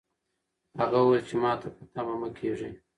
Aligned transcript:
هغه 0.79 0.97
وویل 1.01 1.23
چې 1.29 1.35
ماته 1.43 1.67
په 1.75 1.83
تمه 1.93 2.15
مه 2.21 2.29
کېږئ. 2.37 2.71